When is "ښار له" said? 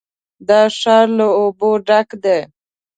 0.77-1.27